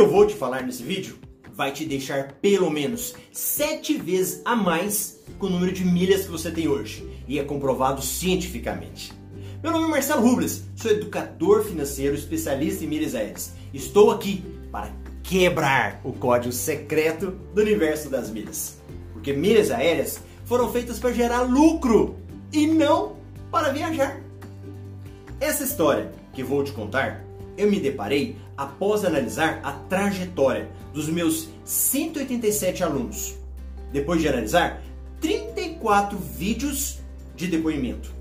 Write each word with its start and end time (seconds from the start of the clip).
que 0.00 0.04
eu 0.04 0.10
vou 0.10 0.26
te 0.26 0.34
falar 0.34 0.62
nesse 0.62 0.82
vídeo 0.82 1.18
vai 1.52 1.72
te 1.72 1.84
deixar 1.84 2.32
pelo 2.40 2.70
menos 2.70 3.14
7 3.32 3.98
vezes 3.98 4.40
a 4.46 4.56
mais 4.56 5.20
com 5.38 5.44
o 5.44 5.50
número 5.50 5.72
de 5.72 5.84
milhas 5.84 6.24
que 6.24 6.30
você 6.30 6.50
tem 6.50 6.66
hoje. 6.66 7.06
E 7.28 7.38
é 7.38 7.44
comprovado 7.44 8.00
cientificamente. 8.00 9.12
Meu 9.62 9.70
nome 9.70 9.84
é 9.84 9.88
Marcelo 9.88 10.22
Rubles, 10.22 10.64
sou 10.74 10.90
educador 10.90 11.64
financeiro 11.64 12.14
especialista 12.14 12.82
em 12.82 12.86
milhas 12.86 13.14
aéreas. 13.14 13.52
Estou 13.74 14.10
aqui 14.10 14.42
para 14.72 14.90
quebrar 15.22 16.00
o 16.02 16.14
código 16.14 16.50
secreto 16.50 17.32
do 17.54 17.60
universo 17.60 18.08
das 18.08 18.30
milhas. 18.30 18.80
Porque 19.12 19.34
milhas 19.34 19.70
aéreas 19.70 20.22
foram 20.46 20.72
feitas 20.72 20.98
para 20.98 21.12
gerar 21.12 21.42
lucro 21.42 22.16
e 22.50 22.66
não 22.66 23.16
para 23.50 23.68
viajar. 23.68 24.18
Essa 25.38 25.62
história 25.62 26.10
que 26.32 26.42
vou 26.42 26.64
te 26.64 26.72
contar, 26.72 27.22
eu 27.56 27.70
me 27.70 27.80
deparei 27.80 28.36
após 28.56 29.04
analisar 29.04 29.60
a 29.62 29.72
trajetória 29.72 30.70
dos 30.92 31.08
meus 31.08 31.48
187 31.64 32.82
alunos. 32.82 33.34
Depois 33.92 34.20
de 34.20 34.28
analisar 34.28 34.82
34 35.20 36.18
vídeos 36.18 36.98
de 37.34 37.46
depoimento. 37.46 38.12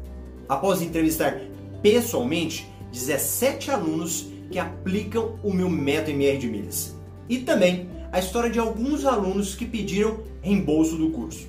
Após 0.48 0.82
entrevistar 0.82 1.40
pessoalmente 1.82 2.68
17 2.92 3.72
alunos 3.72 4.28
que 4.50 4.60
aplicam 4.60 5.40
o 5.44 5.54
meu 5.54 5.70
método 5.70 6.12
MR 6.12 6.38
de 6.38 6.48
milhas. 6.48 6.96
E 7.28 7.40
também 7.40 7.90
a 8.12 8.20
história 8.20 8.50
de 8.50 8.60
alguns 8.60 9.06
alunos 9.06 9.56
que 9.56 9.66
pediram 9.66 10.20
reembolso 10.42 10.96
do 10.96 11.12
curso. 11.12 11.48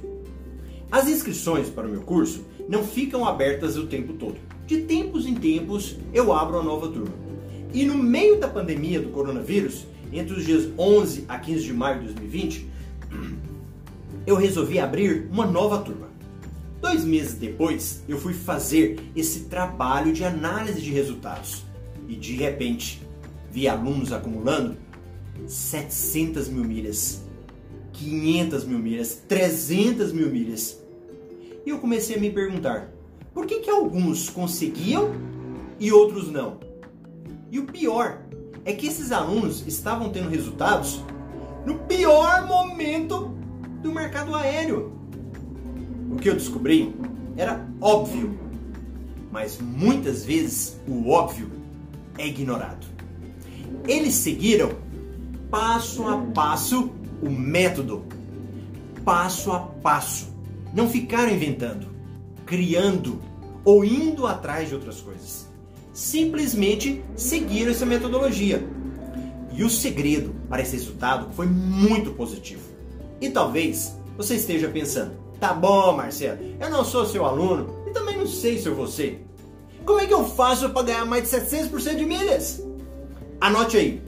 As 0.90 1.08
inscrições 1.08 1.70
para 1.70 1.86
o 1.86 1.90
meu 1.90 2.02
curso 2.02 2.44
não 2.68 2.84
ficam 2.84 3.26
abertas 3.26 3.76
o 3.76 3.86
tempo 3.86 4.12
todo. 4.14 4.36
De 4.66 4.82
tempos 4.82 5.26
em 5.26 5.34
tempos 5.34 5.96
eu 6.12 6.32
abro 6.32 6.58
a 6.58 6.62
nova 6.62 6.88
turma. 6.88 7.29
E 7.72 7.84
no 7.84 7.96
meio 7.96 8.40
da 8.40 8.48
pandemia 8.48 9.00
do 9.00 9.10
coronavírus, 9.10 9.86
entre 10.12 10.34
os 10.34 10.44
dias 10.44 10.68
11 10.76 11.24
a 11.28 11.38
15 11.38 11.64
de 11.64 11.72
maio 11.72 12.00
de 12.00 12.06
2020, 12.06 12.68
eu 14.26 14.36
resolvi 14.36 14.78
abrir 14.78 15.28
uma 15.30 15.46
nova 15.46 15.78
turma. 15.78 16.08
Dois 16.80 17.04
meses 17.04 17.34
depois, 17.34 18.02
eu 18.08 18.18
fui 18.18 18.32
fazer 18.32 18.98
esse 19.14 19.40
trabalho 19.44 20.12
de 20.12 20.24
análise 20.24 20.80
de 20.80 20.90
resultados 20.90 21.64
e 22.08 22.16
de 22.16 22.34
repente 22.34 23.02
vi 23.52 23.68
alunos 23.68 24.12
acumulando 24.12 24.76
700 25.46 26.48
mil 26.48 26.64
milhas, 26.64 27.22
500 27.92 28.64
mil 28.64 28.78
milhas, 28.78 29.22
300 29.28 30.12
mil 30.12 30.28
milhas. 30.28 30.80
E 31.64 31.70
eu 31.70 31.78
comecei 31.78 32.16
a 32.16 32.18
me 32.18 32.30
perguntar: 32.30 32.90
por 33.32 33.46
que, 33.46 33.60
que 33.60 33.70
alguns 33.70 34.28
conseguiam 34.28 35.12
e 35.78 35.92
outros 35.92 36.30
não? 36.30 36.69
E 37.50 37.58
o 37.58 37.64
pior 37.64 38.22
é 38.64 38.72
que 38.72 38.86
esses 38.86 39.10
alunos 39.10 39.66
estavam 39.66 40.10
tendo 40.10 40.28
resultados 40.28 41.02
no 41.66 41.78
pior 41.80 42.46
momento 42.46 43.34
do 43.82 43.92
mercado 43.92 44.34
aéreo. 44.34 44.92
O 46.10 46.16
que 46.16 46.28
eu 46.28 46.34
descobri 46.34 46.94
era 47.36 47.66
óbvio, 47.80 48.38
mas 49.32 49.58
muitas 49.60 50.24
vezes 50.24 50.80
o 50.86 51.10
óbvio 51.10 51.50
é 52.18 52.26
ignorado. 52.26 52.86
Eles 53.86 54.14
seguiram 54.14 54.70
passo 55.50 56.06
a 56.06 56.18
passo 56.18 56.92
o 57.22 57.30
método, 57.30 58.04
passo 59.04 59.50
a 59.52 59.58
passo. 59.58 60.28
Não 60.72 60.88
ficaram 60.88 61.32
inventando, 61.32 61.88
criando 62.46 63.20
ou 63.64 63.84
indo 63.84 64.26
atrás 64.26 64.68
de 64.68 64.74
outras 64.74 65.00
coisas. 65.00 65.49
Simplesmente 65.92 67.02
seguiram 67.16 67.72
essa 67.72 67.84
metodologia. 67.84 68.62
E 69.52 69.64
o 69.64 69.70
segredo 69.70 70.34
para 70.48 70.62
esse 70.62 70.76
resultado 70.76 71.32
foi 71.34 71.46
muito 71.46 72.12
positivo. 72.12 72.62
E 73.20 73.28
talvez 73.28 73.96
você 74.16 74.36
esteja 74.36 74.68
pensando: 74.68 75.12
tá 75.38 75.52
bom, 75.52 75.96
Marcelo, 75.96 76.38
eu 76.58 76.70
não 76.70 76.84
sou 76.84 77.04
seu 77.04 77.24
aluno 77.24 77.84
e 77.86 77.90
também 77.90 78.16
não 78.16 78.26
sei 78.26 78.58
se 78.58 78.66
eu 78.66 78.74
vou 78.74 78.86
ser. 78.86 79.26
Como 79.84 80.00
é 80.00 80.06
que 80.06 80.14
eu 80.14 80.24
faço 80.24 80.70
para 80.70 80.82
ganhar 80.82 81.04
mais 81.04 81.30
de 81.30 81.36
700% 81.36 81.96
de 81.96 82.04
milhas? 82.04 82.62
Anote 83.40 83.76
aí. 83.76 84.02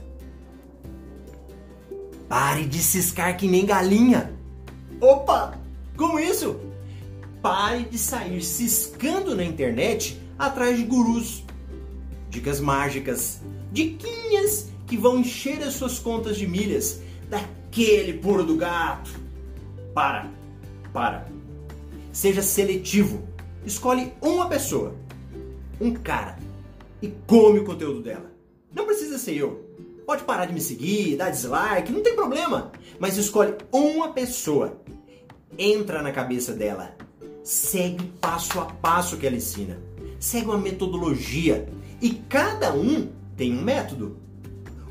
Pare 2.29 2.65
de 2.65 2.79
ciscar 2.79 3.35
que 3.37 3.47
nem 3.47 3.65
galinha. 3.65 4.33
Opa! 5.01 5.59
Como 5.97 6.19
isso? 6.19 6.59
Pare 7.41 7.83
de 7.83 7.97
sair 7.97 8.41
ciscando 8.41 9.35
na 9.35 9.43
internet 9.43 10.19
atrás 10.37 10.77
de 10.77 10.83
gurus. 10.83 11.43
Dicas 12.33 12.59
mágicas, 12.59 13.41
diquinhas 13.71 14.69
que 14.87 14.97
vão 14.97 15.19
encher 15.19 15.61
as 15.61 15.75
suas 15.75 15.99
contas 15.99 16.35
de 16.35 16.47
milhas 16.47 16.99
daquele 17.29 18.13
puro 18.13 18.43
do 18.43 18.55
gato. 18.55 19.11
Para, 19.93 20.31
para. 20.91 21.27
Seja 22.11 22.41
seletivo. 22.41 23.21
Escolhe 23.63 24.13
uma 24.19 24.49
pessoa, 24.49 24.95
um 25.79 25.93
cara, 25.93 26.39
e 27.03 27.13
come 27.27 27.59
o 27.59 27.65
conteúdo 27.65 28.01
dela. 28.01 28.31
Não 28.73 28.87
precisa 28.87 29.19
ser 29.19 29.37
eu. 29.37 29.69
Pode 30.03 30.23
parar 30.23 30.47
de 30.47 30.53
me 30.53 30.59
seguir, 30.59 31.15
dar 31.15 31.29
dislike, 31.29 31.91
não 31.91 32.01
tem 32.01 32.15
problema. 32.15 32.71
Mas 32.97 33.15
escolhe 33.15 33.53
uma 33.71 34.11
pessoa. 34.11 34.81
Entra 35.55 36.01
na 36.01 36.11
cabeça 36.11 36.51
dela. 36.51 36.97
Segue 37.43 38.11
passo 38.19 38.59
a 38.59 38.65
passo 38.65 39.17
que 39.17 39.27
ela 39.27 39.35
ensina. 39.35 39.77
Segue 40.19 40.47
uma 40.47 40.57
metodologia. 40.57 41.69
E 42.03 42.15
cada 42.27 42.73
um 42.73 43.07
tem 43.37 43.57
um 43.57 43.63
método. 43.63 44.17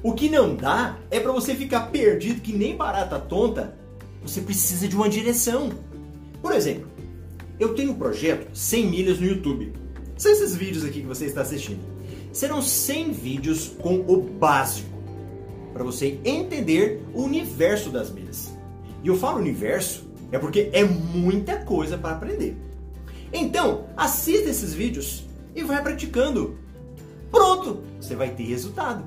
O 0.02 0.14
que 0.14 0.30
não 0.30 0.56
dá 0.56 0.98
é 1.10 1.20
para 1.20 1.30
você 1.30 1.54
ficar 1.54 1.90
perdido 1.90 2.40
que 2.40 2.54
nem 2.54 2.74
barata 2.74 3.18
tonta. 3.18 3.76
Você 4.22 4.40
precisa 4.40 4.88
de 4.88 4.96
uma 4.96 5.10
direção. 5.10 5.70
Por 6.40 6.54
exemplo, 6.54 6.88
eu 7.60 7.74
tenho 7.74 7.92
um 7.92 7.96
projeto 7.96 8.48
100 8.56 8.86
milhas 8.86 9.20
no 9.20 9.26
YouTube. 9.26 9.74
São 10.16 10.32
esses 10.32 10.56
vídeos 10.56 10.86
aqui 10.86 11.02
que 11.02 11.06
você 11.06 11.26
está 11.26 11.42
assistindo. 11.42 11.80
Serão 12.32 12.62
100 12.62 13.12
vídeos 13.12 13.68
com 13.78 13.96
o 14.08 14.22
básico 14.22 14.88
para 15.74 15.84
você 15.84 16.18
entender 16.24 17.04
o 17.12 17.24
universo 17.24 17.90
das 17.90 18.10
milhas. 18.10 18.56
E 19.04 19.08
eu 19.08 19.18
falo 19.18 19.38
universo 19.38 20.08
é 20.32 20.38
porque 20.38 20.70
é 20.72 20.82
muita 20.82 21.58
coisa 21.58 21.98
para 21.98 22.16
aprender. 22.16 22.56
Então, 23.30 23.84
assista 23.98 24.48
esses 24.48 24.72
vídeos 24.72 25.26
e 25.54 25.62
vai 25.62 25.82
praticando. 25.82 26.61
Pronto, 27.32 27.81
você 28.00 28.15
vai 28.15 28.31
ter 28.31 28.44
resultado. 28.44 29.03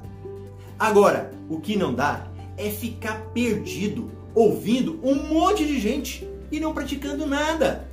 Agora, 0.78 1.32
o 1.48 1.62
que 1.62 1.78
não 1.78 1.94
dá 1.94 2.28
é 2.58 2.70
ficar 2.70 3.22
perdido 3.28 4.12
ouvindo 4.34 5.00
um 5.04 5.16
monte 5.16 5.66
de 5.66 5.80
gente 5.80 6.28
e 6.52 6.60
não 6.60 6.74
praticando 6.74 7.26
nada. 7.26 7.88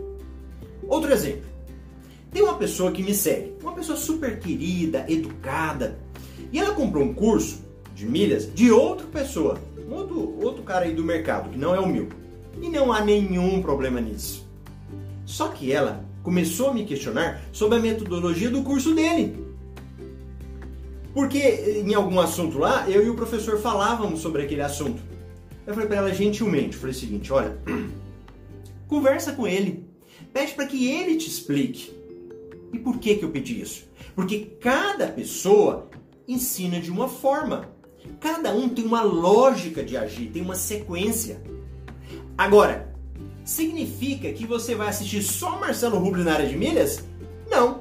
Outro 0.88 1.12
exemplo. 1.12 1.52
Tem 2.32 2.42
uma 2.42 2.56
pessoa 2.56 2.90
que 2.90 3.02
me 3.02 3.14
segue, 3.14 3.54
uma 3.62 3.72
pessoa 3.72 3.96
super 3.96 4.40
querida, 4.40 5.04
educada, 5.06 5.98
e 6.50 6.58
ela 6.58 6.74
comprou 6.74 7.04
um 7.04 7.12
curso 7.12 7.62
de 7.94 8.06
milhas 8.06 8.52
de 8.52 8.72
outra 8.72 9.06
pessoa, 9.06 9.60
outro, 9.90 10.38
outro 10.42 10.62
cara 10.62 10.86
aí 10.86 10.94
do 10.94 11.04
mercado, 11.04 11.50
que 11.50 11.58
não 11.58 11.74
é 11.74 11.78
o 11.78 11.86
meu. 11.86 12.08
E 12.60 12.68
não 12.68 12.90
há 12.90 13.04
nenhum 13.04 13.60
problema 13.60 14.00
nisso. 14.00 14.48
Só 15.26 15.48
que 15.48 15.70
ela 15.70 16.04
começou 16.22 16.70
a 16.70 16.74
me 16.74 16.84
questionar 16.84 17.42
sobre 17.52 17.78
a 17.78 17.80
metodologia 17.80 18.50
do 18.50 18.62
curso 18.62 18.94
dele. 18.94 19.51
Porque 21.14 21.38
em 21.84 21.94
algum 21.94 22.18
assunto 22.20 22.58
lá, 22.58 22.88
eu 22.88 23.04
e 23.04 23.10
o 23.10 23.14
professor 23.14 23.58
falávamos 23.60 24.20
sobre 24.20 24.42
aquele 24.42 24.62
assunto. 24.62 25.02
Eu 25.66 25.74
falei 25.74 25.88
para 25.88 25.98
ela 25.98 26.14
gentilmente, 26.14 26.76
falei 26.76 26.94
o 26.94 26.98
seguinte, 26.98 27.32
olha, 27.32 27.56
conversa 28.88 29.32
com 29.32 29.46
ele, 29.46 29.84
pede 30.32 30.54
para 30.54 30.66
que 30.66 30.90
ele 30.90 31.16
te 31.16 31.28
explique. 31.28 31.92
E 32.72 32.78
por 32.78 32.98
que 32.98 33.16
que 33.16 33.24
eu 33.24 33.30
pedi 33.30 33.60
isso? 33.60 33.84
Porque 34.14 34.56
cada 34.60 35.06
pessoa 35.06 35.90
ensina 36.26 36.80
de 36.80 36.90
uma 36.90 37.08
forma. 37.08 37.68
Cada 38.18 38.52
um 38.52 38.68
tem 38.68 38.84
uma 38.84 39.02
lógica 39.02 39.84
de 39.84 39.96
agir, 39.96 40.30
tem 40.30 40.42
uma 40.42 40.54
sequência. 40.54 41.42
Agora, 42.36 42.92
significa 43.44 44.32
que 44.32 44.46
você 44.46 44.74
vai 44.74 44.88
assistir 44.88 45.22
só 45.22 45.58
Marcelo 45.58 45.98
Rubio 45.98 46.24
na 46.24 46.32
área 46.32 46.48
de 46.48 46.56
milhas? 46.56 47.04
Não. 47.50 47.80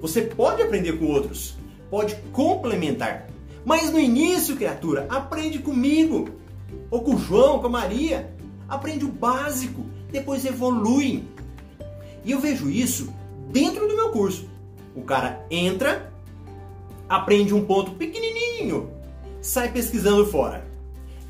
Você 0.00 0.22
pode 0.22 0.62
aprender 0.62 0.98
com 0.98 1.06
outros, 1.06 1.56
pode 1.90 2.16
complementar. 2.32 3.28
Mas 3.64 3.90
no 3.90 3.98
início, 3.98 4.56
criatura, 4.56 5.06
aprende 5.08 5.58
comigo, 5.58 6.28
ou 6.90 7.02
com 7.02 7.14
o 7.14 7.18
João, 7.18 7.58
com 7.58 7.66
a 7.66 7.70
Maria. 7.70 8.34
Aprende 8.68 9.04
o 9.04 9.08
básico, 9.08 9.84
depois 10.10 10.44
evolui. 10.44 11.24
E 12.24 12.30
eu 12.30 12.40
vejo 12.40 12.70
isso 12.70 13.12
dentro 13.50 13.86
do 13.86 13.96
meu 13.96 14.10
curso. 14.10 14.48
O 14.94 15.02
cara 15.02 15.44
entra, 15.50 16.12
aprende 17.08 17.52
um 17.52 17.64
ponto 17.64 17.92
pequenininho, 17.92 18.90
sai 19.40 19.70
pesquisando 19.72 20.26
fora. 20.26 20.66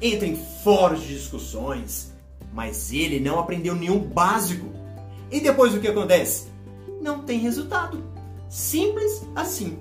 Entra 0.00 0.26
em 0.26 0.36
fóruns 0.62 1.00
de 1.00 1.14
discussões, 1.14 2.12
mas 2.52 2.92
ele 2.92 3.18
não 3.18 3.38
aprendeu 3.38 3.74
nenhum 3.74 3.98
básico. 3.98 4.68
E 5.30 5.40
depois 5.40 5.74
o 5.74 5.80
que 5.80 5.88
acontece? 5.88 6.48
Não 7.00 7.22
tem 7.22 7.38
resultado. 7.38 8.02
Simples 8.48 9.26
assim. 9.34 9.78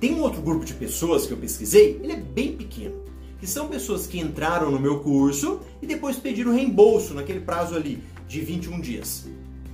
Tem 0.00 0.14
um 0.14 0.22
outro 0.22 0.40
grupo 0.40 0.64
de 0.64 0.72
pessoas 0.72 1.26
que 1.26 1.32
eu 1.32 1.36
pesquisei, 1.36 2.00
ele 2.02 2.12
é 2.12 2.16
bem 2.16 2.56
pequeno. 2.56 2.98
que 3.38 3.46
são 3.46 3.68
pessoas 3.68 4.06
que 4.06 4.20
entraram 4.20 4.70
no 4.70 4.78
meu 4.78 5.00
curso 5.00 5.60
e 5.80 5.86
depois 5.86 6.18
pediram 6.18 6.52
reembolso 6.52 7.14
naquele 7.14 7.40
prazo 7.40 7.74
ali 7.74 8.02
de 8.28 8.38
21 8.42 8.80
dias. 8.82 9.26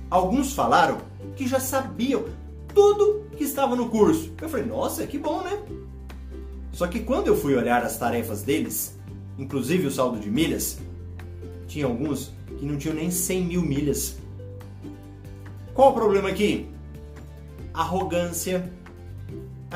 Alguns 0.09 0.53
falaram 0.53 0.99
que 1.35 1.45
já 1.45 1.59
sabiam 1.59 2.23
tudo 2.73 3.25
que 3.35 3.43
estava 3.43 3.75
no 3.75 3.89
curso. 3.89 4.31
Eu 4.41 4.47
falei, 4.47 4.65
nossa, 4.65 5.05
que 5.05 5.17
bom, 5.17 5.43
né? 5.43 5.61
Só 6.71 6.87
que 6.87 7.01
quando 7.01 7.27
eu 7.27 7.35
fui 7.35 7.55
olhar 7.55 7.83
as 7.83 7.99
tarefas 7.99 8.41
deles, 8.41 8.97
inclusive 9.37 9.87
o 9.87 9.91
saldo 9.91 10.17
de 10.17 10.31
milhas, 10.31 10.79
tinha 11.67 11.85
alguns 11.85 12.31
que 12.57 12.65
não 12.65 12.77
tinham 12.77 12.95
nem 12.95 13.11
100 13.11 13.43
mil 13.43 13.61
milhas. 13.61 14.17
Qual 15.73 15.91
o 15.91 15.93
problema 15.93 16.29
aqui? 16.29 16.67
Arrogância, 17.73 18.71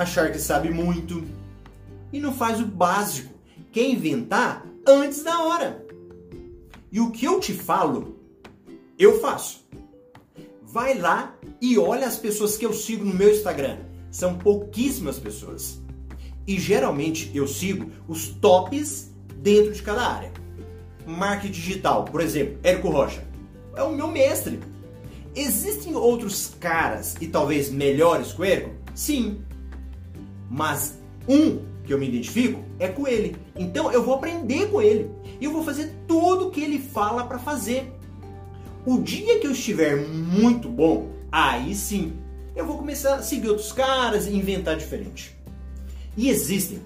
achar 0.02 0.32
que 0.32 0.40
sabe 0.40 0.70
muito 0.70 1.24
e 2.12 2.20
não 2.20 2.34
faz 2.34 2.60
o 2.60 2.66
básico, 2.66 3.34
quer 3.72 3.88
inventar 3.88 4.66
antes 4.86 5.24
da 5.24 5.44
hora. 5.44 5.86
E 6.92 7.00
o 7.00 7.12
que 7.12 7.26
eu 7.26 7.40
te 7.40 7.54
falo, 7.54 8.20
eu 8.98 9.20
faço. 9.22 9.66
Vai 10.62 10.98
lá 10.98 11.36
e 11.62 11.78
olha 11.78 12.08
as 12.08 12.18
pessoas 12.18 12.58
que 12.58 12.66
eu 12.66 12.74
sigo 12.74 13.06
no 13.06 13.14
meu 13.14 13.32
Instagram. 13.32 13.78
São 14.10 14.38
pouquíssimas 14.38 15.18
pessoas. 15.18 15.80
E 16.46 16.60
geralmente 16.60 17.32
eu 17.34 17.48
sigo 17.48 17.92
os 18.08 18.28
tops 18.28 19.12
dentro 19.38 19.72
de 19.72 19.82
cada 19.82 20.06
área. 20.06 20.32
Marketing 21.06 21.52
digital, 21.52 22.06
por 22.06 22.22
exemplo, 22.22 22.60
Érico 22.64 22.90
Rocha. 22.90 23.24
É 23.76 23.84
o 23.84 23.96
meu 23.96 24.08
mestre. 24.08 24.60
Existem 25.36 25.96
outros 25.96 26.54
caras 26.60 27.16
e 27.22 27.28
talvez 27.28 27.70
melhores 27.70 28.34
que 28.34 28.42
o 28.42 28.44
Érico? 28.44 28.72
Sim. 28.94 29.42
Mas 30.52 31.00
um 31.30 31.60
que 31.86 31.94
eu 31.94 31.98
me 31.98 32.10
identifico 32.10 32.60
é 32.78 32.90
com 32.90 33.08
ele. 33.08 33.38
Então 33.56 33.90
eu 33.90 34.04
vou 34.04 34.16
aprender 34.16 34.70
com 34.70 34.82
ele. 34.82 35.10
E 35.40 35.46
eu 35.46 35.54
vou 35.54 35.64
fazer 35.64 35.96
tudo 36.06 36.48
o 36.48 36.52
que 36.52 36.62
ele 36.62 36.78
fala 36.78 37.24
para 37.24 37.40
fazer. 37.40 37.90
O 38.86 38.98
dia 38.98 39.40
que 39.40 39.48
eu 39.48 39.52
estiver 39.52 39.96
muito 39.96 40.68
bom, 40.68 41.10
aí 41.32 41.74
sim 41.74 42.14
eu 42.54 42.66
vou 42.66 42.78
começar 42.78 43.16
a 43.16 43.24
seguir 43.24 43.48
outros 43.48 43.72
caras 43.72 44.28
e 44.28 44.36
inventar 44.36 44.76
diferente. 44.76 45.34
E 46.18 46.30
existem 46.30 46.82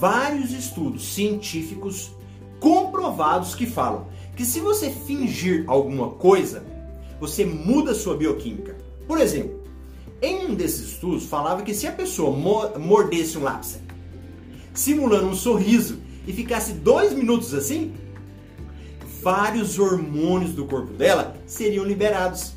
vários 0.00 0.50
estudos 0.52 1.12
científicos 1.12 2.10
comprovados 2.58 3.54
que 3.54 3.66
falam 3.66 4.08
que 4.34 4.46
se 4.46 4.60
você 4.60 4.90
fingir 4.90 5.64
alguma 5.66 6.12
coisa, 6.12 6.64
você 7.20 7.44
muda 7.44 7.94
sua 7.94 8.16
bioquímica. 8.16 8.78
Por 9.06 9.20
exemplo, 9.20 9.60
em 10.22 10.46
um 10.46 10.54
desses 10.54 10.92
estudos 10.92 11.26
falava 11.26 11.62
que 11.62 11.74
se 11.74 11.86
a 11.86 11.92
pessoa 11.92 12.36
mordesse 12.78 13.38
um 13.38 13.42
lápis, 13.42 13.80
simulando 14.74 15.28
um 15.28 15.34
sorriso 15.34 15.98
e 16.26 16.32
ficasse 16.32 16.72
dois 16.72 17.12
minutos 17.12 17.54
assim, 17.54 17.94
vários 19.22 19.78
hormônios 19.78 20.52
do 20.52 20.66
corpo 20.66 20.92
dela 20.92 21.36
seriam 21.46 21.84
liberados. 21.84 22.52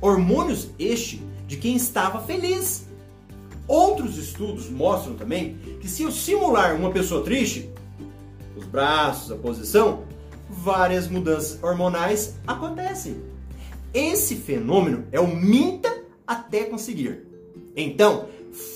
Hormônios 0.00 0.68
este 0.78 1.22
de 1.46 1.56
quem 1.56 1.76
estava 1.76 2.20
feliz. 2.20 2.86
Outros 3.66 4.18
estudos 4.18 4.68
mostram 4.68 5.14
também 5.14 5.56
que 5.80 5.88
se 5.88 6.02
eu 6.02 6.12
simular 6.12 6.76
uma 6.76 6.90
pessoa 6.90 7.22
triste, 7.22 7.70
os 8.56 8.66
braços, 8.66 9.32
a 9.32 9.36
posição, 9.36 10.04
várias 10.48 11.08
mudanças 11.08 11.62
hormonais 11.62 12.34
acontecem. 12.46 13.22
Esse 13.92 14.36
fenômeno 14.36 15.04
é 15.10 15.20
o 15.20 15.26
minta 15.26 15.93
até 16.26 16.64
conseguir. 16.64 17.26
Então, 17.76 18.28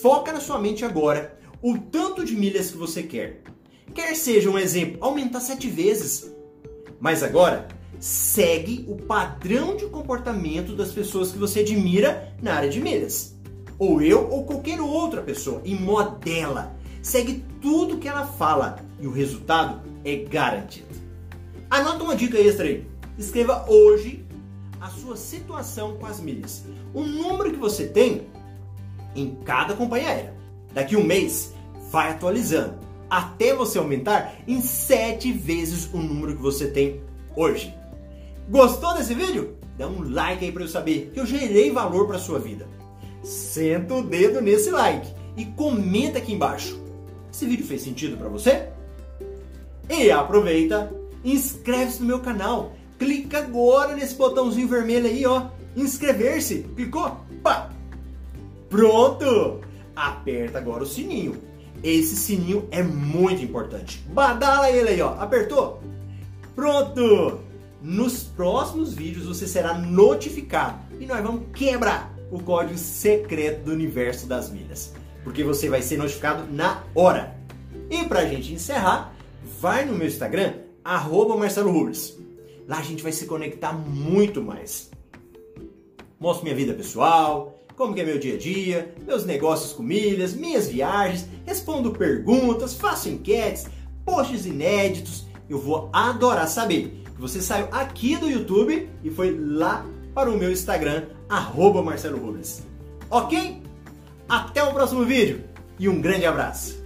foca 0.02 0.32
na 0.32 0.40
sua 0.40 0.58
mente 0.58 0.84
agora 0.84 1.38
o 1.62 1.78
tanto 1.78 2.24
de 2.24 2.34
milhas 2.36 2.70
que 2.70 2.76
você 2.76 3.02
quer. 3.02 3.42
Quer 3.94 4.14
seja 4.14 4.50
um 4.50 4.58
exemplo, 4.58 4.98
aumentar 5.00 5.40
sete 5.40 5.68
vezes. 5.68 6.32
Mas 7.00 7.22
agora, 7.22 7.68
segue 7.98 8.84
o 8.88 8.96
padrão 8.96 9.76
de 9.76 9.86
comportamento 9.86 10.74
das 10.74 10.92
pessoas 10.92 11.32
que 11.32 11.38
você 11.38 11.60
admira 11.60 12.34
na 12.42 12.54
área 12.54 12.68
de 12.68 12.80
milhas 12.80 13.38
ou 13.78 14.02
eu 14.02 14.28
ou 14.28 14.44
qualquer 14.44 14.80
outra 14.80 15.22
pessoa, 15.22 15.62
e 15.64 15.74
modela. 15.74 16.76
Segue 17.00 17.44
tudo 17.62 17.98
que 17.98 18.08
ela 18.08 18.26
fala 18.26 18.84
e 19.00 19.06
o 19.06 19.12
resultado 19.12 19.80
é 20.04 20.16
garantido. 20.16 20.88
Anota 21.70 22.02
uma 22.02 22.16
dica 22.16 22.38
extra 22.38 22.66
aí. 22.66 22.84
Escreva 23.16 23.64
hoje 23.68 24.26
a 24.80 24.88
sua 24.88 25.16
situação 25.16 25.96
com 25.96 26.06
as 26.06 26.20
milhas. 26.20 26.64
O 26.94 27.02
número 27.02 27.50
que 27.50 27.58
você 27.58 27.86
tem 27.86 28.26
em 29.14 29.34
cada 29.44 29.74
companhia 29.74 30.08
aérea. 30.08 30.34
Daqui 30.72 30.96
um 30.96 31.04
mês, 31.04 31.54
vai 31.90 32.10
atualizando 32.10 32.74
até 33.10 33.54
você 33.54 33.78
aumentar 33.78 34.34
em 34.46 34.60
7 34.60 35.32
vezes 35.32 35.88
o 35.92 35.98
número 35.98 36.36
que 36.36 36.42
você 36.42 36.68
tem 36.68 37.00
hoje. 37.34 37.74
Gostou 38.48 38.94
desse 38.94 39.14
vídeo? 39.14 39.56
Dá 39.76 39.86
um 39.88 40.12
like 40.12 40.44
aí 40.44 40.52
para 40.52 40.62
eu 40.62 40.68
saber 40.68 41.10
que 41.12 41.20
eu 41.20 41.26
gerei 41.26 41.70
valor 41.70 42.06
para 42.06 42.18
sua 42.18 42.38
vida 42.38 42.66
senta 43.22 43.94
o 43.94 44.02
dedo 44.02 44.40
nesse 44.40 44.70
like 44.70 45.12
e 45.36 45.44
comenta 45.44 46.18
aqui 46.18 46.32
embaixo. 46.32 46.80
Esse 47.32 47.46
vídeo 47.46 47.66
fez 47.66 47.82
sentido 47.82 48.16
para 48.16 48.28
você? 48.28 48.68
E 49.88 50.10
aproveita, 50.10 50.92
inscreve-se 51.24 52.00
no 52.00 52.06
meu 52.06 52.20
canal. 52.20 52.72
Clica 52.98 53.38
agora 53.38 53.94
nesse 53.94 54.14
botãozinho 54.14 54.68
vermelho 54.68 55.06
aí, 55.06 55.24
ó. 55.24 55.46
Inscrever-se. 55.76 56.64
Clicou? 56.74 57.20
Pá! 57.42 57.70
Pronto! 58.68 59.60
Aperta 59.94 60.58
agora 60.58 60.82
o 60.82 60.86
sininho. 60.86 61.36
Esse 61.82 62.16
sininho 62.16 62.66
é 62.70 62.82
muito 62.82 63.42
importante. 63.42 64.04
Badala 64.08 64.70
ele 64.70 64.88
aí, 64.88 65.00
ó. 65.00 65.14
Apertou? 65.20 65.80
Pronto! 66.54 67.40
Nos 67.80 68.24
próximos 68.24 68.92
vídeos 68.92 69.26
você 69.26 69.46
será 69.46 69.74
notificado 69.74 70.78
e 70.98 71.06
nós 71.06 71.22
vamos 71.22 71.44
quebrar 71.54 72.12
o 72.30 72.42
código 72.42 72.76
secreto 72.76 73.64
do 73.64 73.72
universo 73.72 74.26
das 74.26 74.50
milhas, 74.50 74.92
porque 75.22 75.44
você 75.44 75.68
vai 75.68 75.80
ser 75.80 75.96
notificado 75.96 76.52
na 76.52 76.82
hora. 76.94 77.36
E 77.88 78.04
pra 78.04 78.26
gente 78.26 78.52
encerrar, 78.52 79.14
vai 79.60 79.84
no 79.84 79.94
meu 79.94 80.08
Instagram, 80.08 80.54
arroba 80.84 81.36
Marcelo. 81.36 81.92
Lá 82.68 82.80
a 82.80 82.82
gente 82.82 83.02
vai 83.02 83.12
se 83.12 83.24
conectar 83.24 83.72
muito 83.72 84.42
mais. 84.42 84.90
Mostro 86.20 86.44
minha 86.44 86.54
vida 86.54 86.74
pessoal, 86.74 87.64
como 87.74 87.94
que 87.94 88.02
é 88.02 88.04
meu 88.04 88.18
dia 88.18 88.34
a 88.34 88.38
dia, 88.38 88.94
meus 89.06 89.24
negócios 89.24 89.72
com 89.72 89.82
milhas, 89.82 90.34
minhas 90.34 90.68
viagens, 90.68 91.26
respondo 91.46 91.92
perguntas, 91.92 92.74
faço 92.74 93.08
enquetes, 93.08 93.68
posts 94.04 94.44
inéditos. 94.44 95.26
Eu 95.48 95.58
vou 95.58 95.88
adorar 95.94 96.46
saber 96.46 97.02
que 97.14 97.20
você 97.20 97.40
saiu 97.40 97.68
aqui 97.72 98.16
do 98.16 98.28
YouTube 98.28 98.86
e 99.02 99.10
foi 99.10 99.34
lá 99.34 99.86
para 100.14 100.30
o 100.30 100.36
meu 100.36 100.52
Instagram, 100.52 101.06
arroba 101.26 101.82
Marcelo 101.82 102.18
Rubles. 102.18 102.62
Ok? 103.08 103.62
Até 104.28 104.62
o 104.62 104.74
próximo 104.74 105.06
vídeo 105.06 105.42
e 105.78 105.88
um 105.88 106.02
grande 106.02 106.26
abraço! 106.26 106.77